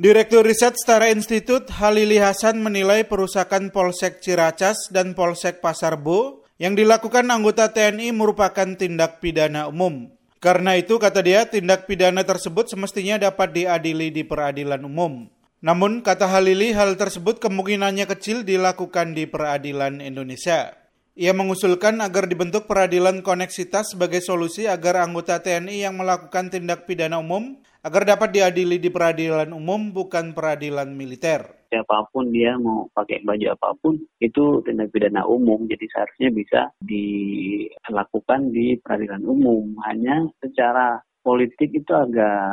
Direktur 0.00 0.48
Riset 0.48 0.80
Setara 0.80 1.12
Institut 1.12 1.68
Halili 1.76 2.16
Hasan 2.16 2.64
menilai 2.64 3.04
perusakan 3.04 3.68
Polsek 3.68 4.24
Ciracas 4.24 4.88
dan 4.88 5.12
Polsek 5.12 5.60
Pasar 5.60 6.00
Bo 6.00 6.40
yang 6.56 6.72
dilakukan 6.72 7.28
anggota 7.28 7.68
TNI 7.68 8.08
merupakan 8.16 8.64
tindak 8.80 9.20
pidana 9.20 9.68
umum. 9.68 10.08
Karena 10.40 10.80
itu, 10.80 10.96
kata 10.96 11.20
dia, 11.20 11.44
tindak 11.44 11.84
pidana 11.84 12.24
tersebut 12.24 12.72
semestinya 12.72 13.20
dapat 13.20 13.52
diadili 13.52 14.08
di 14.08 14.24
peradilan 14.24 14.80
umum. 14.88 15.28
Namun, 15.60 16.00
kata 16.00 16.32
Halili, 16.32 16.72
hal 16.72 16.96
tersebut 16.96 17.36
kemungkinannya 17.36 18.08
kecil 18.08 18.40
dilakukan 18.40 19.12
di 19.12 19.28
peradilan 19.28 20.00
Indonesia. 20.00 20.80
Ia 21.12 21.36
mengusulkan 21.36 22.00
agar 22.00 22.24
dibentuk 22.24 22.64
peradilan 22.64 23.20
koneksitas 23.20 23.92
sebagai 23.92 24.24
solusi 24.24 24.64
agar 24.64 25.04
anggota 25.04 25.44
TNI 25.44 25.84
yang 25.84 26.00
melakukan 26.00 26.48
tindak 26.48 26.88
pidana 26.88 27.20
umum 27.20 27.60
agar 27.80 28.04
dapat 28.04 28.30
diadili 28.32 28.76
di 28.76 28.92
peradilan 28.92 29.52
umum 29.52 29.92
bukan 29.92 30.36
peradilan 30.36 30.92
militer. 30.92 31.68
Siapa 31.70 32.10
pun 32.10 32.34
dia 32.34 32.58
mau 32.58 32.90
pakai 32.90 33.22
baju 33.22 33.46
apa 33.54 33.68
pun 33.78 33.94
itu 34.18 34.58
tindak 34.66 34.90
pidana 34.90 35.22
umum, 35.22 35.70
jadi 35.70 35.86
seharusnya 35.86 36.28
bisa 36.34 36.60
dilakukan 36.82 38.50
di 38.50 38.74
peradilan 38.82 39.22
umum. 39.22 39.78
Hanya 39.86 40.26
secara 40.42 40.98
politik 41.22 41.70
itu 41.70 41.92
agak 41.94 42.50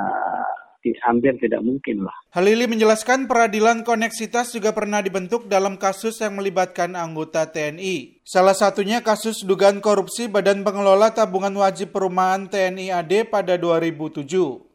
hampir 1.03 1.35
tidak 1.41 1.59
mungkin 1.65 2.07
lah. 2.07 2.15
Halili 2.31 2.63
menjelaskan 2.69 3.27
peradilan 3.27 3.83
koneksitas 3.83 4.55
juga 4.55 4.71
pernah 4.71 5.03
dibentuk 5.03 5.51
dalam 5.51 5.75
kasus 5.75 6.23
yang 6.23 6.39
melibatkan 6.39 6.95
anggota 6.95 7.49
TNI. 7.49 8.23
Salah 8.23 8.55
satunya 8.55 9.03
kasus 9.03 9.43
dugaan 9.43 9.83
korupsi 9.83 10.31
Badan 10.31 10.63
Pengelola 10.63 11.11
Tabungan 11.11 11.55
Wajib 11.59 11.91
Perumahan 11.91 12.47
TNI 12.47 13.03
AD 13.03 13.27
pada 13.27 13.59
2007. 13.59 14.66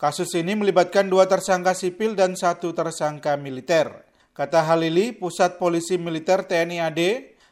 Kasus 0.00 0.32
ini 0.32 0.56
melibatkan 0.56 1.12
dua 1.12 1.28
tersangka 1.28 1.76
sipil 1.76 2.16
dan 2.16 2.32
satu 2.32 2.72
tersangka 2.72 3.36
militer. 3.36 4.08
Kata 4.32 4.64
Halili, 4.64 5.12
Pusat 5.12 5.60
Polisi 5.60 6.00
Militer 6.00 6.40
TNI 6.40 6.88
AD 6.88 7.00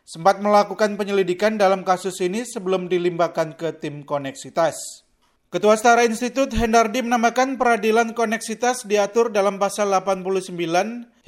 sempat 0.09 0.41
melakukan 0.41 0.97
penyelidikan 0.97 1.61
dalam 1.61 1.85
kasus 1.85 2.17
ini 2.25 2.49
sebelum 2.49 2.89
dilimpahkan 2.89 3.53
ke 3.53 3.77
tim 3.77 4.01
koneksitas. 4.01 5.05
Ketua 5.53 5.77
Setara 5.77 6.09
Institut 6.09 6.49
Hendardi 6.57 7.05
menambahkan 7.05 7.61
peradilan 7.61 8.17
koneksitas 8.17 8.89
diatur 8.89 9.29
dalam 9.29 9.61
pasal 9.61 9.93
89 9.93 10.49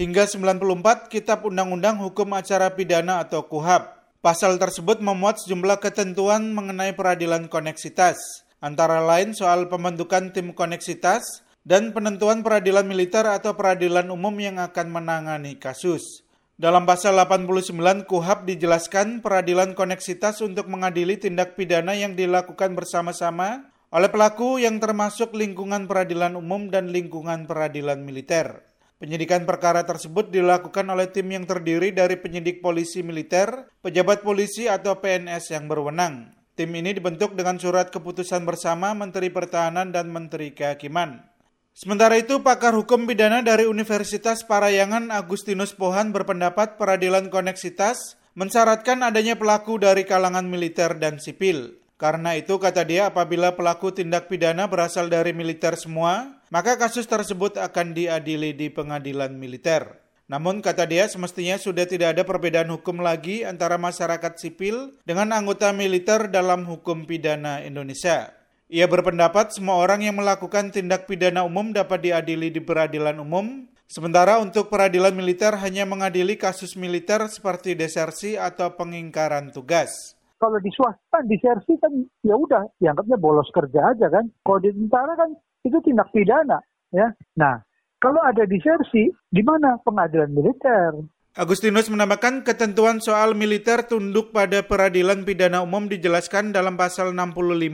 hingga 0.00 0.24
94 0.24 1.12
Kitab 1.12 1.44
Undang-Undang 1.44 2.00
Hukum 2.00 2.32
Acara 2.32 2.72
Pidana 2.72 3.20
atau 3.20 3.44
KUHAP. 3.44 4.16
Pasal 4.24 4.56
tersebut 4.56 5.04
memuat 5.04 5.44
sejumlah 5.44 5.84
ketentuan 5.84 6.56
mengenai 6.56 6.96
peradilan 6.96 7.52
koneksitas, 7.52 8.48
antara 8.60 9.00
lain 9.00 9.32
soal 9.32 9.66
pembentukan 9.72 10.30
tim 10.36 10.52
koneksitas 10.52 11.42
dan 11.64 11.92
penentuan 11.92 12.40
peradilan 12.40 12.84
militer 12.88 13.24
atau 13.24 13.56
peradilan 13.56 14.08
umum 14.08 14.32
yang 14.40 14.60
akan 14.60 14.92
menangani 14.92 15.56
kasus. 15.60 16.24
Dalam 16.60 16.84
pasal 16.84 17.16
89 17.16 18.04
KUHAP 18.04 18.44
dijelaskan 18.44 19.24
peradilan 19.24 19.72
koneksitas 19.72 20.44
untuk 20.44 20.68
mengadili 20.68 21.16
tindak 21.16 21.56
pidana 21.56 21.96
yang 21.96 22.12
dilakukan 22.12 22.76
bersama-sama 22.76 23.72
oleh 23.88 24.12
pelaku 24.12 24.60
yang 24.60 24.76
termasuk 24.76 25.32
lingkungan 25.32 25.88
peradilan 25.88 26.36
umum 26.36 26.68
dan 26.68 26.92
lingkungan 26.92 27.48
peradilan 27.48 28.04
militer. 28.04 28.60
Penyidikan 29.00 29.48
perkara 29.48 29.88
tersebut 29.88 30.28
dilakukan 30.28 30.84
oleh 30.92 31.08
tim 31.08 31.32
yang 31.32 31.48
terdiri 31.48 31.96
dari 31.96 32.20
penyidik 32.20 32.60
polisi 32.60 33.00
militer, 33.00 33.72
pejabat 33.80 34.20
polisi 34.20 34.68
atau 34.68 35.00
PNS 35.00 35.56
yang 35.56 35.64
berwenang. 35.64 36.39
Tim 36.58 36.70
ini 36.74 36.92
dibentuk 36.96 37.38
dengan 37.38 37.56
surat 37.56 37.88
keputusan 37.94 38.42
bersama 38.44 38.92
Menteri 38.92 39.30
Pertahanan 39.30 39.94
dan 39.94 40.10
Menteri 40.10 40.50
Kehakiman. 40.50 41.22
Sementara 41.70 42.18
itu, 42.18 42.42
pakar 42.42 42.74
hukum 42.74 43.06
pidana 43.06 43.40
dari 43.40 43.64
Universitas 43.64 44.42
Parayangan 44.42 45.14
Agustinus 45.14 45.72
Pohan 45.72 46.10
berpendapat 46.10 46.76
peradilan 46.76 47.30
koneksitas 47.30 48.18
mensyaratkan 48.34 49.00
adanya 49.06 49.38
pelaku 49.38 49.78
dari 49.78 50.02
kalangan 50.02 50.44
militer 50.50 50.98
dan 50.98 51.22
sipil. 51.22 51.78
Karena 52.00 52.32
itu, 52.34 52.56
kata 52.56 52.82
dia, 52.82 53.12
apabila 53.12 53.54
pelaku 53.54 53.92
tindak 53.92 54.26
pidana 54.26 54.66
berasal 54.66 55.12
dari 55.12 55.36
militer 55.36 55.76
semua, 55.76 56.40
maka 56.48 56.80
kasus 56.80 57.04
tersebut 57.04 57.60
akan 57.60 57.92
diadili 57.92 58.56
di 58.56 58.72
pengadilan 58.72 59.36
militer. 59.36 60.00
Namun, 60.30 60.62
kata 60.62 60.86
dia, 60.86 61.10
semestinya 61.10 61.58
sudah 61.58 61.90
tidak 61.90 62.14
ada 62.14 62.22
perbedaan 62.22 62.70
hukum 62.70 63.02
lagi 63.02 63.42
antara 63.42 63.74
masyarakat 63.74 64.38
sipil 64.38 64.94
dengan 65.02 65.34
anggota 65.34 65.74
militer 65.74 66.30
dalam 66.30 66.70
hukum 66.70 67.02
pidana 67.02 67.66
Indonesia. 67.66 68.30
Ia 68.70 68.86
berpendapat 68.86 69.50
semua 69.50 69.82
orang 69.82 70.06
yang 70.06 70.22
melakukan 70.22 70.70
tindak 70.70 71.10
pidana 71.10 71.42
umum 71.42 71.74
dapat 71.74 72.06
diadili 72.06 72.54
di 72.54 72.62
peradilan 72.62 73.18
umum, 73.18 73.66
sementara 73.90 74.38
untuk 74.38 74.70
peradilan 74.70 75.10
militer 75.10 75.58
hanya 75.58 75.82
mengadili 75.82 76.38
kasus 76.38 76.78
militer 76.78 77.26
seperti 77.26 77.74
desersi 77.74 78.38
atau 78.38 78.78
pengingkaran 78.78 79.50
tugas. 79.50 80.14
Kalau 80.38 80.62
di 80.62 80.70
swasta, 80.70 81.26
di 81.26 81.34
sersi 81.42 81.74
kan 81.82 81.90
ya 82.22 82.38
udah 82.38 82.70
dianggapnya 82.78 83.18
bolos 83.18 83.50
kerja 83.50 83.90
aja 83.90 84.06
kan. 84.06 84.30
Kalau 84.46 84.62
di 84.62 84.70
tentara 84.70 85.18
kan 85.18 85.34
itu 85.66 85.82
tindak 85.82 86.14
pidana 86.14 86.62
ya. 86.94 87.10
Nah, 87.34 87.58
kalau 88.00 88.20
ada 88.24 88.48
disersi, 88.48 89.12
di 89.28 89.42
mana 89.44 89.76
pengadilan 89.84 90.32
militer? 90.32 91.04
Agustinus 91.36 91.86
menambahkan 91.86 92.42
ketentuan 92.42 92.98
soal 92.98 93.38
militer 93.38 93.86
tunduk 93.86 94.34
pada 94.34 94.66
peradilan 94.66 95.22
pidana 95.22 95.62
umum 95.62 95.86
dijelaskan 95.86 96.50
dalam 96.50 96.74
pasal 96.74 97.14
65 97.14 97.70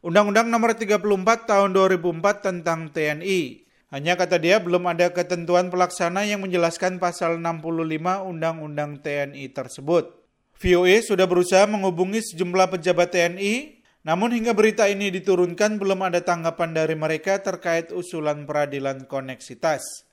Undang-Undang 0.00 0.48
Nomor 0.48 0.72
34 0.72 1.04
Tahun 1.44 1.70
2004 1.74 2.40
tentang 2.40 2.88
TNI. 2.88 3.66
Hanya 3.92 4.16
kata 4.16 4.40
dia 4.40 4.56
belum 4.62 4.88
ada 4.88 5.12
ketentuan 5.12 5.68
pelaksana 5.68 6.24
yang 6.24 6.40
menjelaskan 6.40 6.96
pasal 6.96 7.36
65 7.42 8.24
Undang-Undang 8.24 9.04
TNI 9.04 9.52
tersebut. 9.52 10.24
VOA 10.56 11.02
sudah 11.04 11.28
berusaha 11.28 11.68
menghubungi 11.68 12.24
sejumlah 12.24 12.72
pejabat 12.78 13.12
TNI, 13.12 13.83
namun 14.04 14.36
hingga 14.36 14.52
berita 14.52 14.84
ini 14.84 15.08
diturunkan 15.08 15.80
belum 15.80 16.04
ada 16.04 16.20
tanggapan 16.20 16.76
dari 16.76 16.92
mereka 16.92 17.40
terkait 17.40 17.88
usulan 17.88 18.44
peradilan 18.44 19.08
koneksitas. 19.08 20.04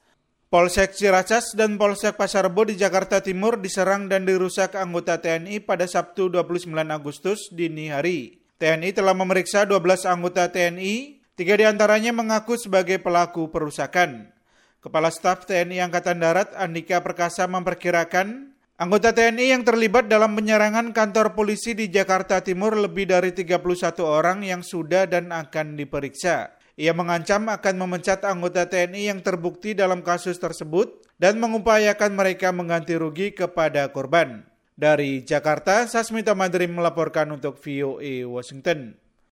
Polsek 0.52 0.96
Ciracas 0.96 1.56
dan 1.56 1.80
Polsek 1.80 2.20
Pasar 2.20 2.48
Bo 2.52 2.68
di 2.68 2.76
Jakarta 2.76 3.24
Timur 3.24 3.60
diserang 3.60 4.12
dan 4.12 4.28
dirusak 4.28 4.76
anggota 4.76 5.20
TNI 5.20 5.64
pada 5.64 5.88
Sabtu 5.88 6.28
29 6.28 6.72
Agustus 6.92 7.52
dini 7.52 7.88
hari. 7.88 8.40
TNI 8.60 8.92
telah 8.92 9.16
memeriksa 9.16 9.64
12 9.64 10.08
anggota 10.08 10.52
TNI, 10.52 11.24
tiga 11.40 11.56
di 11.56 11.64
antaranya 11.64 12.12
mengaku 12.12 12.60
sebagai 12.60 13.00
pelaku 13.00 13.48
perusakan. 13.48 14.32
Kepala 14.84 15.08
Staf 15.08 15.48
TNI 15.48 15.88
Angkatan 15.88 16.20
Darat 16.20 16.52
Andika 16.60 17.00
Perkasa 17.00 17.48
memperkirakan 17.48 18.51
Anggota 18.82 19.14
TNI 19.14 19.54
yang 19.54 19.62
terlibat 19.62 20.10
dalam 20.10 20.34
penyerangan 20.34 20.90
kantor 20.90 21.38
polisi 21.38 21.78
di 21.78 21.94
Jakarta 21.94 22.42
Timur 22.42 22.74
lebih 22.74 23.14
dari 23.14 23.30
31 23.30 23.62
orang 24.02 24.42
yang 24.42 24.66
sudah 24.66 25.06
dan 25.06 25.30
akan 25.30 25.78
diperiksa. 25.78 26.58
Ia 26.82 26.90
mengancam 26.90 27.46
akan 27.46 27.78
memecat 27.78 28.26
anggota 28.26 28.66
TNI 28.66 29.14
yang 29.14 29.22
terbukti 29.22 29.78
dalam 29.78 30.02
kasus 30.02 30.42
tersebut 30.42 31.06
dan 31.22 31.38
mengupayakan 31.38 32.10
mereka 32.10 32.50
mengganti 32.50 32.98
rugi 32.98 33.38
kepada 33.38 33.86
korban. 33.94 34.50
Dari 34.74 35.22
Jakarta, 35.22 35.86
Sasmita 35.86 36.34
Madrim 36.34 36.74
melaporkan 36.74 37.30
untuk 37.30 37.62
VOA 37.62 38.26
Washington. 38.26 38.98